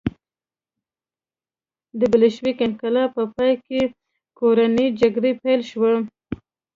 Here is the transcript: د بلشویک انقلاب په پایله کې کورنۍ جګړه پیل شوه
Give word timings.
د 1.99 2.01
بلشویک 2.11 2.57
انقلاب 2.67 3.09
په 3.17 3.23
پایله 3.35 3.61
کې 3.65 3.81
کورنۍ 4.39 4.87
جګړه 5.01 5.31
پیل 5.43 5.61
شوه 5.71 5.91